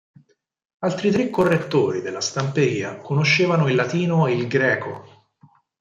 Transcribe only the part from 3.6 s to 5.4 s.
il latino e il greco.